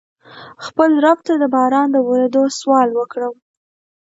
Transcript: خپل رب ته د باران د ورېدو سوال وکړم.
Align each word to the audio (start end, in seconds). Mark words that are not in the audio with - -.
خپل 0.65 0.91
رب 1.03 1.19
ته 1.27 1.33
د 1.41 1.43
باران 1.53 1.87
د 1.91 1.97
ورېدو 2.07 2.43
سوال 2.59 2.89
وکړم. 2.93 3.33